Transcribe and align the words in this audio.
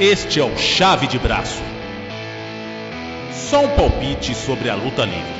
Este 0.00 0.38
é 0.38 0.44
o 0.44 0.56
Chave 0.56 1.08
de 1.08 1.18
Braço. 1.18 1.60
Só 3.32 3.64
um 3.64 3.68
palpite 3.74 4.32
sobre 4.32 4.70
a 4.70 4.76
luta 4.76 5.04
livre. 5.04 5.38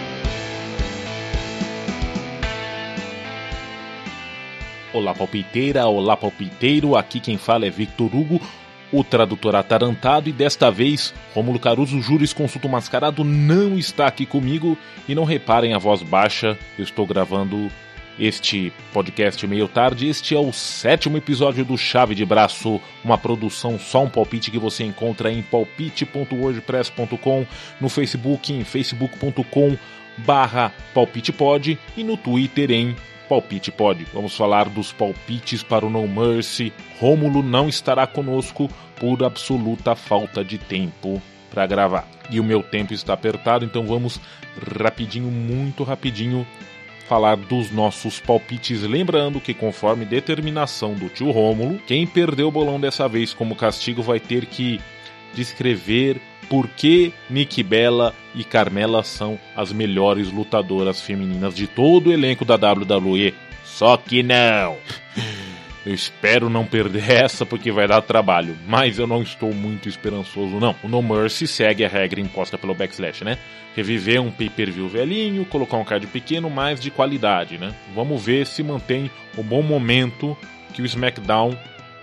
Olá 4.92 5.14
palpiteira, 5.14 5.86
olá 5.86 6.16
palpiteiro, 6.16 6.96
aqui 6.96 7.20
quem 7.20 7.38
fala 7.38 7.66
é 7.66 7.70
Victor 7.70 8.12
Hugo, 8.12 8.40
o 8.92 9.04
tradutor 9.04 9.54
atarantado. 9.54 10.28
E 10.28 10.32
desta 10.32 10.72
vez 10.72 11.14
Rômulo 11.32 11.60
Caruso, 11.60 12.00
jurisconsulto 12.00 12.68
mascarado, 12.68 13.22
não 13.22 13.78
está 13.78 14.08
aqui 14.08 14.26
comigo. 14.26 14.76
E 15.08 15.14
não 15.14 15.22
reparem 15.22 15.72
a 15.72 15.78
voz 15.78 16.02
baixa, 16.02 16.58
eu 16.76 16.82
estou 16.82 17.06
gravando 17.06 17.70
este 18.18 18.72
podcast 18.92 19.46
meio 19.46 19.68
tarde. 19.68 20.08
Este 20.08 20.34
é 20.34 20.38
o 20.38 20.52
sétimo 20.52 21.16
episódio 21.16 21.64
do 21.64 21.78
Chave 21.78 22.14
de 22.14 22.24
Braço, 22.24 22.80
uma 23.04 23.16
produção 23.16 23.78
só 23.78 24.04
um 24.04 24.10
palpite 24.10 24.50
que 24.50 24.58
você 24.58 24.82
encontra 24.84 25.32
em 25.32 25.42
palpite.wordpress.com, 25.42 27.46
no 27.80 27.88
Facebook 27.88 28.52
em 28.52 28.64
facebook.com 28.64 29.78
barra 30.18 30.72
palpitepod 30.92 31.78
e 31.96 32.02
no 32.02 32.16
Twitter 32.16 32.72
em 32.72 32.96
Palpite 33.28 33.70
Pod. 33.70 34.04
Vamos 34.12 34.36
falar 34.36 34.68
dos 34.68 34.92
palpites 34.92 35.62
para 35.62 35.86
o 35.86 35.90
No 35.90 36.08
Mercy. 36.08 36.72
Rômulo 36.98 37.42
não 37.42 37.68
estará 37.68 38.06
conosco 38.06 38.68
por 38.96 39.22
absoluta 39.22 39.94
falta 39.94 40.42
de 40.42 40.58
tempo 40.58 41.22
para 41.50 41.66
gravar. 41.66 42.08
E 42.30 42.40
o 42.40 42.44
meu 42.44 42.62
tempo 42.62 42.92
está 42.92 43.12
apertado, 43.12 43.64
então 43.64 43.86
vamos 43.86 44.20
rapidinho, 44.76 45.30
muito 45.30 45.84
rapidinho 45.84 46.46
falar 47.08 47.36
dos 47.36 47.70
nossos 47.70 48.20
palpites, 48.20 48.82
lembrando 48.82 49.40
que 49.40 49.54
conforme 49.54 50.04
determinação 50.04 50.94
do 50.94 51.08
tio 51.08 51.30
Rômulo, 51.30 51.80
quem 51.86 52.06
perdeu 52.06 52.48
o 52.48 52.52
bolão 52.52 52.78
dessa 52.78 53.08
vez 53.08 53.32
como 53.32 53.56
castigo 53.56 54.02
vai 54.02 54.20
ter 54.20 54.44
que 54.44 54.78
descrever 55.34 56.20
por 56.50 56.68
que 56.68 57.12
Nick 57.28 57.62
Bella 57.62 58.14
e 58.34 58.44
Carmela 58.44 59.02
são 59.02 59.38
as 59.56 59.72
melhores 59.72 60.30
lutadoras 60.30 61.00
femininas 61.00 61.54
de 61.54 61.66
todo 61.66 62.08
o 62.08 62.12
elenco 62.12 62.44
da 62.44 62.54
WWE. 62.54 63.34
Só 63.64 63.96
que 63.96 64.22
não. 64.22 64.76
Eu 65.88 65.94
espero 65.94 66.50
não 66.50 66.66
perder 66.66 67.08
essa 67.24 67.46
porque 67.46 67.72
vai 67.72 67.88
dar 67.88 68.02
trabalho, 68.02 68.54
mas 68.66 68.98
eu 68.98 69.06
não 69.06 69.22
estou 69.22 69.54
muito 69.54 69.88
esperançoso 69.88 70.60
não. 70.60 70.76
O 70.84 70.88
No 70.88 71.00
Mercy 71.00 71.46
segue 71.46 71.82
a 71.82 71.88
regra 71.88 72.20
imposta 72.20 72.58
pelo 72.58 72.74
Backslash, 72.74 73.24
né? 73.24 73.38
Reviver 73.74 74.20
um 74.20 74.30
pay-per-view 74.30 74.86
velhinho, 74.86 75.46
colocar 75.46 75.78
um 75.78 75.84
card 75.84 76.06
pequeno, 76.08 76.50
mas 76.50 76.78
de 76.78 76.90
qualidade, 76.90 77.56
né? 77.56 77.74
Vamos 77.94 78.22
ver 78.22 78.46
se 78.46 78.62
mantém 78.62 79.10
o 79.34 79.42
bom 79.42 79.62
momento 79.62 80.36
que 80.74 80.82
o 80.82 80.84
SmackDown 80.84 81.56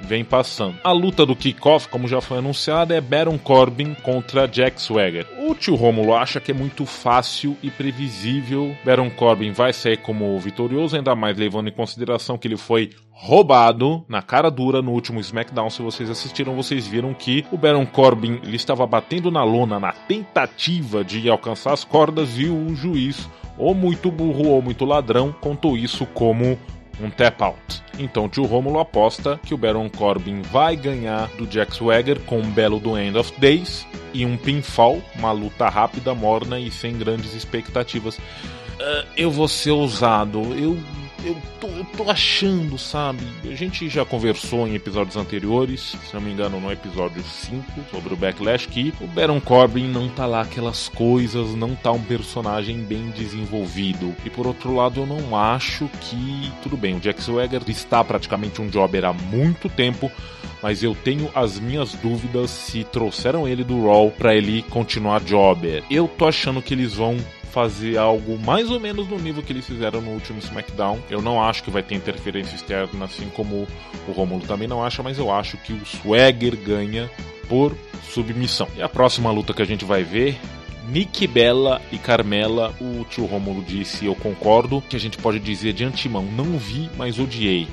vem 0.05 0.23
passando. 0.23 0.77
A 0.83 0.91
luta 0.91 1.25
do 1.25 1.35
kickoff, 1.35 1.89
como 1.89 2.07
já 2.07 2.21
foi 2.21 2.37
anunciada, 2.37 2.95
é 2.95 3.01
Baron 3.01 3.37
Corbin 3.37 3.93
contra 3.95 4.47
Jack 4.47 4.81
Swagger. 4.81 5.27
O 5.39 5.53
tio 5.53 5.75
Romulo 5.75 6.13
acha 6.13 6.39
que 6.39 6.51
é 6.51 6.53
muito 6.53 6.85
fácil 6.85 7.57
e 7.61 7.69
previsível. 7.69 8.75
Baron 8.85 9.09
Corbin 9.09 9.51
vai 9.51 9.73
sair 9.73 9.97
como 9.97 10.39
vitorioso, 10.39 10.95
ainda 10.95 11.15
mais 11.15 11.37
levando 11.37 11.67
em 11.67 11.73
consideração 11.73 12.37
que 12.37 12.47
ele 12.47 12.57
foi 12.57 12.91
roubado 13.11 14.05
na 14.09 14.21
cara 14.21 14.51
dura 14.51 14.81
no 14.81 14.91
último 14.91 15.19
SmackDown. 15.19 15.69
Se 15.69 15.81
vocês 15.81 16.09
assistiram, 16.09 16.55
vocês 16.55 16.85
viram 16.85 17.13
que 17.13 17.45
o 17.51 17.57
Baron 17.57 17.85
Corbin 17.85 18.39
ele 18.43 18.55
estava 18.55 18.85
batendo 18.85 19.31
na 19.31 19.43
lona 19.43 19.79
na 19.79 19.91
tentativa 19.91 21.03
de 21.03 21.29
alcançar 21.29 21.73
as 21.73 21.83
cordas 21.83 22.37
e 22.37 22.45
o 22.45 22.75
juiz, 22.75 23.27
ou 23.57 23.73
muito 23.73 24.11
burro 24.11 24.49
ou 24.49 24.61
muito 24.61 24.85
ladrão, 24.85 25.33
contou 25.41 25.77
isso 25.77 26.05
como 26.07 26.59
um 26.99 27.09
tap 27.09 27.41
out. 27.41 27.83
Então 27.97 28.25
o 28.25 28.29
tio 28.29 28.45
Romulo 28.45 28.79
aposta 28.79 29.39
que 29.43 29.53
o 29.53 29.57
Baron 29.57 29.89
Corbin 29.89 30.41
vai 30.41 30.75
ganhar 30.75 31.28
do 31.38 31.47
Jack 31.47 31.75
Swagger 31.75 32.19
com 32.22 32.39
um 32.39 32.51
belo 32.51 32.79
do 32.79 32.97
End 32.97 33.17
of 33.17 33.33
Days 33.39 33.85
e 34.13 34.25
um 34.25 34.38
pinfall, 34.38 35.01
uma 35.17 35.31
luta 35.31 35.67
rápida, 35.69 36.13
morna 36.13 36.59
e 36.59 36.72
sem 36.72 36.97
grandes 36.97 37.33
expectativas. 37.33 38.17
Uh, 38.17 39.07
eu 39.16 39.31
vou 39.31 39.47
ser 39.47 39.72
ousado, 39.72 40.41
eu 40.57 40.78
eu 41.25 41.36
tô, 41.59 41.68
eu 41.68 41.86
tô 41.97 42.09
achando, 42.09 42.78
sabe? 42.78 43.25
A 43.44 43.56
gente 43.56 43.90
já 43.90 44.06
conversou 44.06 44.68
em 44.68 44.75
episódios 44.75 45.18
anteriores, 45.18 45.96
se 46.08 46.13
não 46.13 46.22
me 46.22 46.31
engano, 46.31 46.59
no 46.59 46.72
episódio 46.72 47.24
5, 47.24 47.66
sobre 47.90 48.13
o 48.13 48.18
Backlash, 48.18 48.68
que 48.68 48.94
o 49.02 49.08
Baron 49.08 49.41
Corbin 49.41 49.88
não 49.88 50.08
tá 50.08 50.28
lá 50.28 50.41
aquelas 50.41 50.88
coisas, 50.88 51.56
não 51.56 51.75
tá 51.75 51.91
um 51.91 52.02
personagem 52.02 52.78
bem 52.84 53.09
desenvolvido. 53.09 54.16
E 54.24 54.30
por 54.30 54.46
outro 54.46 54.75
lado, 54.75 55.02
eu 55.02 55.08
não 55.08 55.36
acho 55.36 55.90
que. 56.02 56.52
Tudo 56.62 56.78
bem, 56.78 56.96
o 56.96 57.00
Jack 57.00 57.22
Swagger 57.22 57.62
está 57.68 58.03
praticamente 58.03 58.62
um 58.62 58.69
jobber 58.69 59.06
há 59.06 59.13
muito 59.13 59.68
tempo, 59.68 60.12
mas 60.62 60.84
eu 60.84 60.96
tenho 60.96 61.30
as 61.34 61.59
minhas 61.59 61.94
dúvidas 61.94 62.52
se 62.52 62.84
trouxeram 62.84 63.47
ele 63.47 63.63
do 63.63 63.86
Raw 63.86 64.12
para 64.12 64.36
ele 64.36 64.62
continuar 64.63 65.24
jobber. 65.24 65.84
Eu 65.90 66.07
tô 66.07 66.28
achando 66.28 66.62
que 66.62 66.74
eles 66.74 66.94
vão 66.94 67.18
fazer 67.55 67.97
algo 67.97 68.38
mais 68.38 68.69
ou 68.69 68.81
menos 68.81 69.07
no 69.07 69.17
nível 69.17 69.41
que 69.41 69.53
eles 69.53 69.66
fizeram 69.66 70.01
no 70.01 70.11
último 70.11 70.39
SmackDown. 70.39 70.99
Eu 71.09 71.21
não 71.21 71.41
acho 71.41 71.63
que 71.63 71.71
vai 71.71 71.81
ter 71.81 71.95
interferência 71.95 72.53
externa, 72.53 73.05
assim 73.05 73.29
como 73.29 73.66
o 74.05 74.11
Romulo 74.11 74.45
também 74.45 74.67
não 74.67 74.83
acha, 74.83 75.01
mas 75.01 75.17
eu 75.17 75.31
acho 75.31 75.55
que 75.59 75.71
o 75.71 75.85
Swagger 75.85 76.57
ganha 76.57 77.09
por 77.47 77.73
submissão. 78.09 78.67
E 78.75 78.81
a 78.81 78.89
próxima 78.89 79.31
luta 79.31 79.53
que 79.53 79.61
a 79.61 79.65
gente 79.65 79.85
vai 79.85 80.03
ver 80.03 80.38
Nick 80.89 81.25
Bella 81.27 81.81
e 81.94 81.97
Carmela, 81.97 82.75
o 82.81 83.05
tio 83.05 83.25
Romulo 83.25 83.63
disse, 83.63 84.05
eu 84.05 84.15
concordo, 84.15 84.83
que 84.89 84.97
a 84.97 84.99
gente 84.99 85.17
pode 85.17 85.39
dizer 85.39 85.71
de 85.71 85.85
antemão, 85.85 86.23
não 86.23 86.57
vi, 86.57 86.89
mas 86.97 87.19
odiei 87.19 87.69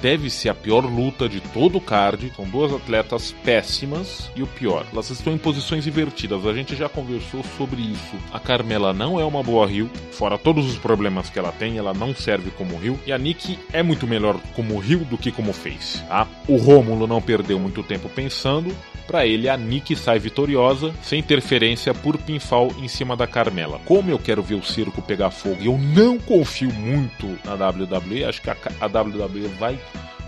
deve 0.00 0.30
ser 0.30 0.48
a 0.48 0.54
pior 0.54 0.84
luta 0.84 1.28
de 1.28 1.40
todo 1.40 1.78
o 1.78 1.80
card. 1.80 2.32
São 2.36 2.44
duas 2.44 2.72
atletas 2.72 3.34
péssimas 3.44 4.30
e 4.34 4.42
o 4.42 4.46
pior, 4.46 4.86
elas 4.92 5.10
estão 5.10 5.32
em 5.32 5.38
posições 5.38 5.86
invertidas. 5.86 6.46
A 6.46 6.52
gente 6.52 6.76
já 6.76 6.88
conversou 6.88 7.42
sobre 7.56 7.80
isso. 7.80 8.16
A 8.32 8.38
Carmela 8.38 8.92
não 8.92 9.18
é 9.20 9.24
uma 9.24 9.42
boa 9.42 9.66
Rio, 9.66 9.90
fora 10.12 10.38
todos 10.38 10.66
os 10.66 10.78
problemas 10.78 11.30
que 11.30 11.38
ela 11.38 11.52
tem, 11.52 11.78
ela 11.78 11.92
não 11.92 12.14
serve 12.14 12.50
como 12.50 12.76
Rio. 12.78 12.98
E 13.06 13.12
a 13.12 13.18
Nick 13.18 13.58
é 13.72 13.82
muito 13.82 14.06
melhor 14.06 14.40
como 14.54 14.78
Rio 14.78 15.00
do 15.04 15.18
que 15.18 15.32
como 15.32 15.52
Face. 15.52 16.02
Tá? 16.04 16.26
O 16.48 16.56
Rômulo 16.56 17.06
não 17.06 17.20
perdeu 17.20 17.58
muito 17.58 17.82
tempo 17.82 18.08
pensando. 18.08 18.74
Para 19.06 19.24
ele, 19.24 19.48
a 19.48 19.56
Nick 19.56 19.94
sai 19.94 20.18
vitoriosa, 20.18 20.92
sem 21.00 21.20
interferência 21.20 21.94
por 21.94 22.18
pinfall 22.18 22.72
em 22.78 22.88
cima 22.88 23.16
da 23.16 23.26
Carmela. 23.26 23.80
Como 23.84 24.10
eu 24.10 24.18
quero 24.18 24.42
ver 24.42 24.56
o 24.56 24.64
circo 24.64 25.00
pegar 25.00 25.30
fogo 25.30 25.58
e 25.60 25.66
eu 25.66 25.78
não 25.78 26.18
confio 26.18 26.72
muito 26.72 27.38
na 27.44 27.54
WWE, 27.54 28.24
acho 28.24 28.42
que 28.42 28.50
a, 28.50 28.56
a 28.80 28.86
WWE 28.86 29.48
vai 29.58 29.78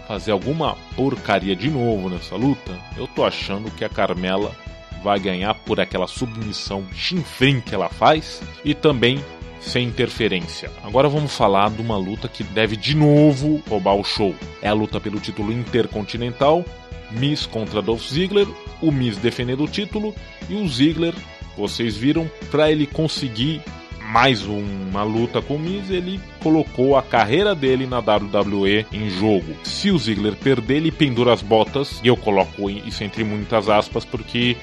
fazer 0.06 0.30
alguma 0.30 0.76
porcaria 0.96 1.54
de 1.54 1.68
novo 1.68 2.08
nessa 2.08 2.34
luta, 2.34 2.72
eu 2.96 3.06
tô 3.06 3.24
achando 3.24 3.70
que 3.70 3.84
a 3.84 3.90
Carmela 3.90 4.56
vai 5.02 5.18
ganhar 5.18 5.54
por 5.54 5.78
aquela 5.78 6.06
submissão 6.06 6.84
chinfrim 6.94 7.60
que 7.60 7.74
ela 7.74 7.90
faz 7.90 8.40
e 8.64 8.74
também 8.74 9.22
sem 9.60 9.86
interferência. 9.86 10.70
Agora 10.82 11.08
vamos 11.08 11.36
falar 11.36 11.70
de 11.70 11.82
uma 11.82 11.96
luta 11.96 12.26
que 12.26 12.42
deve 12.42 12.76
de 12.76 12.96
novo 12.96 13.62
roubar 13.68 13.94
o 13.94 14.04
show. 14.04 14.34
É 14.62 14.68
a 14.68 14.72
luta 14.72 15.00
pelo 15.00 15.20
título 15.20 15.52
intercontinental, 15.52 16.64
Miss 17.10 17.46
contra 17.46 17.82
Dolph 17.82 18.08
Ziggler, 18.08 18.46
o 18.80 18.90
Miss 18.90 19.16
defendendo 19.16 19.64
o 19.64 19.68
título 19.68 20.14
e 20.48 20.54
o 20.54 20.68
Ziggler, 20.68 21.14
vocês 21.56 21.96
viram, 21.96 22.30
para 22.50 22.70
ele 22.70 22.86
conseguir 22.86 23.60
mais 24.08 24.46
uma 24.46 25.02
luta 25.02 25.42
com 25.42 25.56
o 25.56 25.58
Miz, 25.58 25.90
ele 25.90 26.18
colocou 26.42 26.96
a 26.96 27.02
carreira 27.02 27.54
dele 27.54 27.86
na 27.86 27.98
WWE 27.98 28.86
em 28.90 29.10
jogo. 29.10 29.54
Se 29.62 29.90
o 29.90 29.98
Ziggler 29.98 30.34
perder, 30.34 30.76
ele 30.76 30.90
pendura 30.90 31.32
as 31.32 31.42
botas, 31.42 32.00
e 32.02 32.08
eu 32.08 32.16
coloco 32.16 32.70
isso 32.70 33.04
entre 33.04 33.22
muitas 33.22 33.68
aspas, 33.68 34.04
porque 34.06 34.56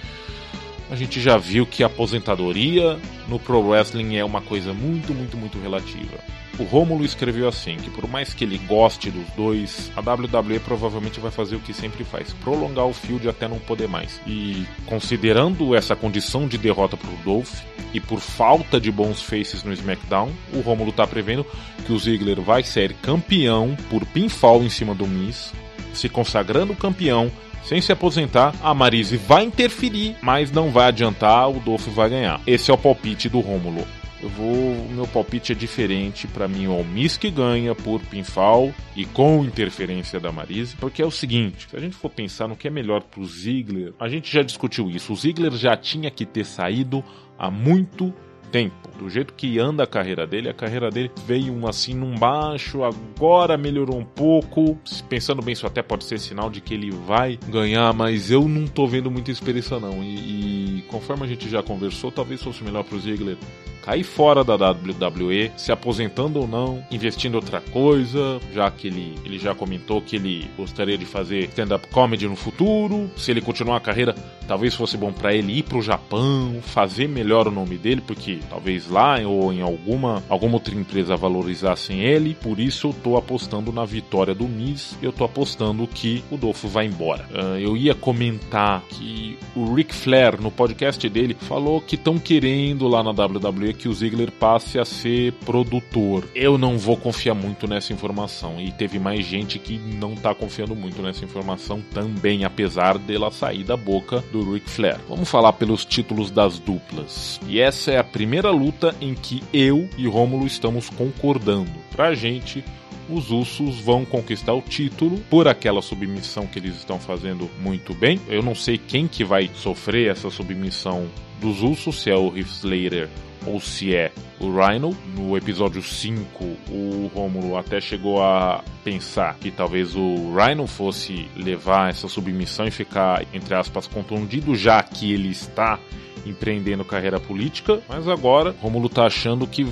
a 0.90 0.96
gente 0.96 1.20
já 1.20 1.38
viu 1.38 1.66
que 1.66 1.84
a 1.84 1.88
aposentadoria 1.88 3.00
no 3.28 3.40
pro 3.40 3.60
wrestling 3.60 4.16
é 4.16 4.24
uma 4.24 4.42
coisa 4.42 4.74
muito, 4.74 5.14
muito, 5.14 5.36
muito 5.36 5.60
relativa. 5.60 6.18
O 6.58 6.64
Rômulo 6.64 7.04
escreveu 7.04 7.50
assim, 7.50 7.76
que 7.76 7.90
por 7.90 8.08
mais 8.08 8.34
que 8.34 8.46
ele 8.46 8.58
goste 8.60 9.12
dos 9.12 9.28
dois, 9.36 9.92
a 9.96 10.00
WWE 10.00 10.60
provavelmente 10.60 11.20
vai 11.20 11.32
fazer 11.32 11.58
o 11.58 11.60
que 11.60 11.74
sempre 11.74 12.06
faz, 12.06 12.32
prolongar 12.34 12.86
o 12.86 12.94
field 12.94 13.28
até 13.28 13.46
não 13.46 13.60
poder 13.60 13.90
mais. 13.90 14.22
E 14.26 14.66
considerando 14.86 15.76
essa 15.76 15.96
condição 15.98 16.48
de 16.48 16.58
derrota 16.58 16.96
para 16.96 17.10
o 17.10 17.18
Dolph 17.26 17.62
e 17.94 18.00
por 18.00 18.22
falta 18.22 18.80
de 18.80 18.90
bons 18.90 19.22
faces 19.22 19.64
no 19.64 19.74
SmackDown, 19.74 20.32
o 20.54 20.62
Rômulo 20.62 20.92
está 20.92 21.06
prevendo 21.06 21.46
que 21.86 21.92
o 21.92 22.00
Ziggler 22.00 22.40
vai 22.40 22.64
ser 22.64 22.94
campeão 22.96 23.76
por 23.90 24.06
pinfall 24.06 24.64
em 24.64 24.70
cima 24.70 24.96
do 24.96 25.06
Miz, 25.06 25.52
se 25.94 26.08
consagrando 26.08 26.74
campeão 26.74 27.30
sem 27.66 27.82
se 27.82 27.92
aposentar, 27.92 28.54
a 28.62 28.74
Marise 28.74 29.18
vai 29.18 29.44
interferir, 29.44 30.16
mas 30.22 30.52
não 30.52 30.70
vai 30.70 30.88
adiantar, 30.88 31.50
o 31.50 31.60
Dolph 31.60 31.88
vai 31.88 32.10
ganhar. 32.10 32.40
Esse 32.46 32.70
é 32.70 32.74
o 32.74 32.78
palpite 32.78 33.28
do 33.28 33.40
Rômulo. 33.40 33.86
Eu 34.22 34.30
vou, 34.30 34.88
meu 34.90 35.08
palpite 35.08 35.52
é 35.52 35.56
diferente 35.56 36.28
para 36.28 36.48
mim, 36.48 36.68
o 36.68 36.86
que 37.20 37.30
ganha 37.30 37.76
por 37.76 38.00
pinfall 38.02 38.74
e 38.96 39.06
com 39.06 39.44
interferência 39.44 40.20
da 40.20 40.32
Marise, 40.32 40.76
porque 40.78 41.02
é 41.02 41.06
o 41.06 41.12
seguinte, 41.12 41.68
se 41.70 41.76
a 41.76 41.80
gente 41.80 41.96
for 41.96 42.10
pensar 42.10 42.48
no 42.48 42.56
que 42.56 42.68
é 42.68 42.72
melhor 42.72 43.02
pro 43.04 43.26
Ziggler, 43.26 43.94
a 44.00 44.08
gente 44.08 44.32
já 44.32 44.42
discutiu 44.42 44.90
isso. 44.90 45.12
O 45.12 45.16
Ziggler 45.16 45.52
já 45.52 45.76
tinha 45.76 46.10
que 46.10 46.26
ter 46.26 46.46
saído 46.46 47.04
há 47.38 47.52
muito 47.52 48.14
tempo. 48.52 48.90
Do 48.98 49.10
jeito 49.10 49.34
que 49.34 49.60
anda 49.60 49.84
a 49.84 49.88
carreira 49.88 50.26
dele, 50.26 50.50
a 50.50 50.54
carreira 50.54 50.90
dele 50.90 51.12
veio 51.26 51.54
um 51.54 51.68
assim 51.68 51.94
num 51.94 52.16
baixo, 52.16 52.84
agora 52.84 53.58
melhorou 53.58 53.98
um 53.98 54.06
pouco. 54.06 54.78
Pensando 55.10 55.42
bem, 55.42 55.54
isso 55.54 55.68
até 55.68 55.82
pode 55.82 56.06
ser 56.06 56.20
sinal 56.20 56.50
de 56.50 56.62
que 56.62 56.74
ele 56.74 56.92
vai 56.92 57.38
ganhar, 57.50 57.94
mas 57.94 58.32
eu 58.32 58.48
não 58.48 58.66
tô 58.68 58.88
vendo 58.88 59.12
muita 59.12 59.32
experiência 59.32 59.80
não. 59.80 60.02
E, 60.02 60.80
e 60.80 60.82
conforme 60.84 61.24
a 61.24 61.28
gente 61.28 61.50
já 61.50 61.62
conversou, 61.62 62.12
talvez 62.12 62.42
fosse 62.42 62.64
melhor 62.64 62.84
pro 62.84 63.00
Ziggler 63.00 63.38
cair 63.86 64.04
fora 64.04 64.44
da 64.44 64.56
WWE, 64.56 65.52
se 65.56 65.72
aposentando 65.72 66.40
ou 66.40 66.48
não, 66.48 66.84
investindo 66.90 67.34
em 67.34 67.36
outra 67.36 67.62
coisa, 67.62 68.40
já 68.52 68.70
que 68.72 68.88
ele, 68.88 69.16
ele 69.24 69.38
já 69.38 69.54
comentou 69.54 70.02
que 70.02 70.16
ele 70.16 70.50
gostaria 70.58 70.98
de 70.98 71.06
fazer 71.06 71.46
stand-up 71.50 71.88
comedy 71.90 72.28
no 72.28 72.36
futuro. 72.36 73.10
Se 73.16 73.30
ele 73.30 73.42
continuar 73.42 73.78
a 73.78 73.80
carreira, 73.80 74.16
talvez 74.48 74.74
fosse 74.74 74.98
bom 74.98 75.14
para 75.14 75.34
ele 75.34 75.60
ir 75.60 75.64
pro 75.64 75.82
Japão, 75.82 76.58
fazer 76.62 77.08
melhor 77.08 77.48
o 77.48 77.52
nome 77.52 77.78
dele, 77.78 78.02
porque 78.02 78.40
talvez 78.50 78.90
lá 78.90 79.20
ou 79.26 79.54
em 79.54 79.62
alguma, 79.62 80.24
alguma 80.28 80.56
outra 80.56 80.74
empresa 80.74 81.16
valorizassem 81.16 82.02
ele. 82.02 82.36
Por 82.42 82.60
isso 82.60 82.88
eu 82.88 82.94
tô 82.94 83.18
apostando 83.18 83.72
na 83.72 83.86
vitória 83.86 84.34
do 84.34 84.48
Miz. 84.48 84.98
Eu 85.02 85.12
tô 85.12 85.24
apostando 85.24 85.86
que 85.86 86.24
o 86.32 86.38
Dolfo 86.38 86.68
vai 86.68 86.88
embora. 86.88 87.28
Uh, 87.32 87.60
eu 87.60 87.78
ia 87.78 87.94
comentar 87.94 88.82
que 88.90 89.38
o 89.56 89.74
Ric 89.74 89.94
Flair, 89.94 90.42
no 90.42 90.50
podcast 90.50 91.08
dele, 91.08 91.38
falou 91.40 91.80
que 91.80 91.96
estão 91.96 92.18
querendo 92.18 92.88
lá 92.88 93.04
na 93.04 93.12
WWE 93.12 93.75
que 93.76 93.88
o 93.88 93.94
Ziggler 93.94 94.32
passe 94.32 94.80
a 94.80 94.86
ser 94.86 95.34
produtor. 95.46 96.28
Eu 96.34 96.58
não 96.58 96.78
vou 96.78 96.98
confiar 96.98 97.36
muito 97.36 97.68
nessa 97.68 97.94
informação. 97.94 98.60
E 98.60 98.72
teve 98.72 99.00
mais 99.00 99.26
gente 99.26 99.60
que 99.60 99.78
não 99.78 100.16
tá 100.16 100.34
confiando 100.34 100.76
muito 100.76 101.02
nessa 101.02 101.24
informação 101.24 101.82
também, 101.94 102.44
apesar 102.44 102.98
dela 102.98 103.32
sair 103.32 103.64
da 103.64 103.78
boca 103.78 104.24
do 104.32 104.54
Ric 104.54 104.70
Flair. 104.70 105.00
Vamos 105.08 105.30
falar 105.30 105.54
pelos 105.54 105.86
títulos 105.86 106.32
das 106.32 106.60
duplas. 106.60 107.40
E 107.48 107.60
essa 107.60 107.92
é 107.92 107.98
a 107.98 108.04
primeira 108.04 108.50
luta 108.50 108.96
em 109.02 109.14
que 109.14 109.44
eu 109.54 109.90
e 109.98 110.08
Rômulo 110.08 110.46
estamos 110.46 110.90
concordando. 110.90 111.72
Pra 111.92 112.14
gente, 112.14 112.64
os 113.10 113.32
Usos 113.32 113.80
vão 113.80 114.06
conquistar 114.06 114.54
o 114.54 114.62
título 114.62 115.20
por 115.30 115.48
aquela 115.48 115.82
submissão 115.82 116.48
que 116.48 116.60
eles 116.60 116.76
estão 116.76 117.00
fazendo 117.00 117.50
muito 117.62 117.94
bem. 117.94 118.20
Eu 118.28 118.42
não 118.42 118.56
sei 118.56 118.78
quem 118.78 119.08
que 119.08 119.24
vai 119.24 119.50
sofrer 119.56 120.12
essa 120.12 120.30
submissão 120.30 121.08
dos 121.40 121.62
Usos, 121.62 122.02
se 122.02 122.10
é 122.10 122.16
o 122.16 122.36
Heath 122.36 122.64
Slater 122.64 123.10
ou 123.46 123.60
se 123.60 123.96
é 123.96 124.12
o 124.40 124.52
Rhino. 124.52 124.96
No 125.16 125.38
episódio 125.38 125.82
5, 125.82 126.44
o 126.70 127.12
Rômulo 127.14 127.58
até 127.58 127.80
chegou 127.80 128.22
a 128.22 128.64
pensar 128.84 129.36
que 129.40 129.52
talvez 129.52 129.96
o 129.96 130.34
Rhino 130.36 130.68
fosse 130.68 131.28
levar 131.36 131.90
essa 131.90 132.08
submissão 132.08 132.66
e 132.66 132.72
ficar, 132.72 133.24
entre 133.34 133.54
aspas, 133.54 133.88
contundido, 133.88 134.56
já 134.56 134.82
que 134.82 135.14
ele 135.14 135.30
está 135.30 135.80
empreendendo 136.26 136.84
carreira 136.84 137.20
política, 137.20 137.82
mas 137.88 138.08
agora 138.08 138.56
Romulo 138.60 138.90
tá 138.90 139.06
achando 139.06 139.46
que, 139.46 139.64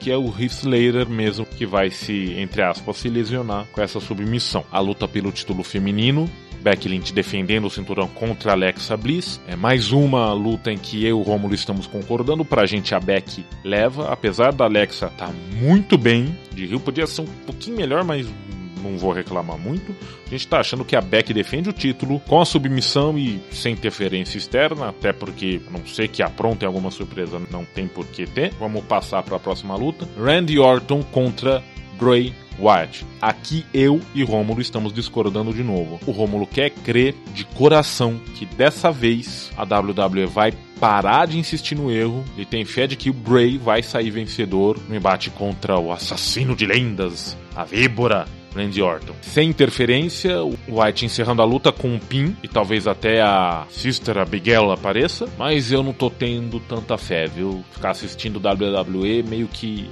que 0.00 0.10
é 0.10 0.16
o 0.16 0.26
Heath 0.26 0.62
Slater 0.62 1.08
mesmo 1.08 1.44
que 1.44 1.66
vai 1.66 1.90
se, 1.90 2.34
entre 2.38 2.62
aspas, 2.62 2.96
se 2.96 3.08
lesionar 3.08 3.66
com 3.70 3.82
essa 3.82 4.00
submissão. 4.00 4.64
A 4.72 4.80
luta 4.80 5.06
pelo 5.06 5.30
título 5.30 5.62
feminino 5.62 6.28
Becky 6.60 6.88
Lynch 6.88 7.12
defendendo 7.12 7.66
o 7.66 7.70
cinturão 7.70 8.08
contra 8.08 8.52
Alexa 8.52 8.96
Bliss. 8.96 9.40
É 9.46 9.56
mais 9.56 9.92
uma 9.92 10.32
luta 10.32 10.70
em 10.70 10.78
que 10.78 11.04
eu 11.04 11.08
e 11.08 11.12
o 11.12 11.22
Romulo 11.22 11.54
estamos 11.54 11.86
concordando. 11.86 12.44
Pra 12.44 12.66
gente 12.66 12.94
a 12.94 13.00
Becky 13.00 13.44
leva, 13.64 14.12
apesar 14.12 14.52
da 14.52 14.64
Alexa 14.64 15.08
tá 15.10 15.30
muito 15.54 15.96
bem 15.96 16.36
de 16.52 16.66
Rio, 16.66 16.80
podia 16.80 17.06
ser 17.06 17.22
um 17.22 17.26
pouquinho 17.46 17.76
melhor, 17.76 18.04
mas 18.04 18.26
não 18.80 18.96
vou 18.98 19.12
reclamar 19.12 19.58
muito. 19.58 19.94
A 20.26 20.30
gente 20.30 20.48
tá 20.48 20.60
achando 20.60 20.84
que 20.84 20.96
a 20.96 21.00
Beck 21.00 21.32
defende 21.32 21.68
o 21.68 21.72
título 21.72 22.20
com 22.20 22.40
a 22.40 22.44
submissão 22.44 23.18
e 23.18 23.40
sem 23.50 23.72
interferência 23.72 24.38
externa, 24.38 24.88
até 24.88 25.12
porque 25.12 25.60
não 25.70 25.84
sei 25.86 26.08
que 26.08 26.22
aprontem 26.22 26.66
alguma 26.66 26.90
surpresa, 26.90 27.40
não 27.50 27.64
tem 27.64 27.86
por 27.86 28.06
que 28.06 28.26
ter. 28.26 28.52
Vamos 28.58 28.84
passar 28.84 29.22
para 29.22 29.36
a 29.36 29.40
próxima 29.40 29.76
luta. 29.76 30.08
Randy 30.18 30.58
Orton 30.58 31.02
contra 31.02 31.62
Bray 31.98 32.32
Wyatt. 32.58 33.06
Aqui 33.20 33.64
eu 33.72 34.00
e 34.14 34.22
Rômulo 34.22 34.60
estamos 34.60 34.92
discordando 34.92 35.52
de 35.52 35.62
novo. 35.62 35.98
O 36.06 36.10
Rômulo 36.10 36.46
quer 36.46 36.70
crer 36.70 37.14
de 37.34 37.44
coração 37.44 38.20
que 38.34 38.46
dessa 38.46 38.90
vez 38.90 39.50
a 39.56 39.62
WWE 39.62 40.26
vai 40.26 40.52
parar 40.80 41.26
de 41.26 41.38
insistir 41.38 41.74
no 41.74 41.90
erro 41.90 42.24
e 42.38 42.46
tem 42.46 42.64
fé 42.64 42.86
de 42.86 42.96
que 42.96 43.10
o 43.10 43.12
Bray 43.12 43.58
vai 43.58 43.82
sair 43.82 44.10
vencedor 44.10 44.78
no 44.88 44.96
embate 44.96 45.28
contra 45.28 45.78
o 45.78 45.92
assassino 45.92 46.56
de 46.56 46.64
lendas, 46.64 47.36
a 47.54 47.64
víbora 47.64 48.26
Randy 48.56 48.82
Orton. 48.82 49.14
Sem 49.20 49.50
interferência, 49.50 50.42
o 50.42 50.56
White 50.68 51.04
encerrando 51.04 51.42
a 51.42 51.44
luta 51.44 51.70
com 51.70 51.88
um 51.88 51.98
pin 51.98 52.36
e 52.42 52.48
talvez 52.48 52.86
até 52.86 53.20
a 53.20 53.64
Sister 53.70 54.18
Abigail 54.18 54.72
apareça, 54.72 55.28
mas 55.38 55.70
eu 55.70 55.82
não 55.82 55.92
tô 55.92 56.10
tendo 56.10 56.58
tanta 56.60 56.98
fé, 56.98 57.26
viu? 57.26 57.64
Ficar 57.72 57.90
assistindo 57.90 58.40
WWE 58.40 59.22
meio 59.22 59.46
que 59.46 59.88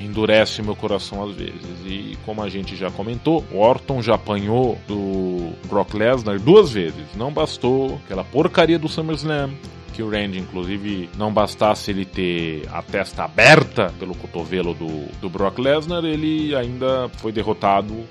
endurece 0.00 0.60
meu 0.60 0.76
coração 0.76 1.24
às 1.24 1.34
vezes. 1.34 1.86
E 1.86 2.18
como 2.24 2.42
a 2.42 2.48
gente 2.48 2.76
já 2.76 2.90
comentou, 2.90 3.44
o 3.50 3.58
Orton 3.58 4.02
já 4.02 4.16
apanhou 4.16 4.78
do 4.86 5.52
Brock 5.68 5.94
Lesnar 5.94 6.38
duas 6.38 6.70
vezes. 6.70 7.06
Não 7.16 7.32
bastou 7.32 8.00
aquela 8.04 8.24
porcaria 8.24 8.78
do 8.78 8.88
SummerSlam 8.88 9.52
que 9.92 10.02
o 10.02 10.10
Randy, 10.10 10.38
inclusive, 10.38 11.08
não 11.16 11.32
bastasse 11.32 11.90
ele 11.90 12.04
ter 12.04 12.68
a 12.72 12.82
testa 12.82 13.24
aberta 13.24 13.92
pelo 13.98 14.14
cotovelo 14.14 14.74
do, 14.74 15.06
do 15.20 15.28
Brock 15.28 15.58
Lesnar, 15.58 16.04
ele 16.04 16.54
ainda 16.54 17.08
foi 17.18 17.30
derrotado 17.30 18.04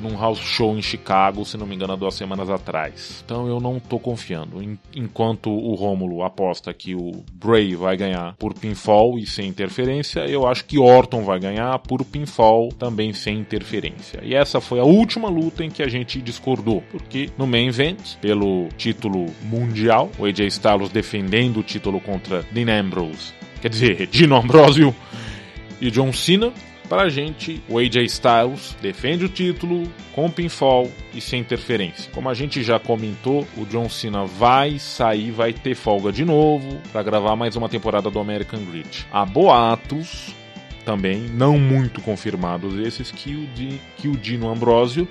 num 0.00 0.16
house 0.18 0.38
show 0.38 0.76
em 0.76 0.82
Chicago, 0.82 1.44
se 1.44 1.56
não 1.56 1.66
me 1.66 1.74
engano, 1.74 1.92
há 1.92 1.96
duas 1.96 2.14
semanas 2.14 2.50
atrás. 2.50 3.22
Então 3.24 3.46
eu 3.46 3.60
não 3.60 3.78
tô 3.78 3.98
confiando. 3.98 4.60
Enquanto 4.94 5.50
o 5.50 5.74
Rômulo 5.74 6.22
aposta 6.22 6.72
que 6.72 6.94
o 6.94 7.24
Bray 7.32 7.74
vai 7.74 7.96
ganhar 7.96 8.34
por 8.38 8.54
pinfall 8.54 9.18
e 9.18 9.26
sem 9.26 9.48
interferência, 9.48 10.20
eu 10.20 10.46
acho 10.46 10.64
que 10.64 10.78
Orton 10.78 11.22
vai 11.22 11.38
ganhar 11.38 11.78
por 11.80 12.04
pinfall 12.04 12.70
também 12.70 13.12
sem 13.12 13.38
interferência. 13.38 14.20
E 14.22 14.34
essa 14.34 14.60
foi 14.60 14.80
a 14.80 14.84
última 14.84 15.28
luta 15.28 15.64
em 15.64 15.70
que 15.70 15.82
a 15.82 15.88
gente 15.88 16.20
discordou, 16.20 16.82
porque 16.90 17.30
no 17.36 17.46
main 17.46 17.68
event, 17.68 18.16
pelo 18.20 18.68
título 18.76 19.26
mundial, 19.42 20.10
o 20.18 20.24
AJ 20.24 20.40
Styles 20.48 20.90
defendendo 20.90 21.60
o 21.60 21.62
título 21.62 22.00
contra 22.00 22.42
Dean 22.52 22.80
Ambrose, 22.80 23.32
quer 23.60 23.68
dizer, 23.68 24.06
Dino 24.10 24.36
Ambrosio 24.36 24.94
e 25.80 25.90
John 25.90 26.12
Cena, 26.12 26.52
Pra 26.88 27.10
gente, 27.10 27.62
o 27.68 27.78
AJ 27.78 27.96
Styles 28.06 28.74
defende 28.80 29.26
o 29.26 29.28
título 29.28 29.86
com 30.14 30.30
pinfall 30.30 30.90
e 31.14 31.20
sem 31.20 31.40
interferência. 31.40 32.10
Como 32.12 32.30
a 32.30 32.34
gente 32.34 32.62
já 32.62 32.78
comentou, 32.80 33.46
o 33.58 33.66
John 33.66 33.90
Cena 33.90 34.24
vai 34.24 34.78
sair, 34.78 35.30
vai 35.30 35.52
ter 35.52 35.74
folga 35.74 36.10
de 36.10 36.24
novo 36.24 36.80
para 36.90 37.02
gravar 37.02 37.36
mais 37.36 37.56
uma 37.56 37.68
temporada 37.68 38.10
do 38.10 38.18
American 38.18 38.64
Grid. 38.64 39.06
Há 39.12 39.26
boatos 39.26 40.34
também, 40.86 41.20
não 41.20 41.58
muito 41.58 42.00
confirmados 42.00 42.78
esses, 42.78 43.10
que 43.10 43.34
o, 43.34 43.46
que 43.98 44.08
o 44.08 44.16
Dino 44.16 44.48
Ambrosio 44.48 45.06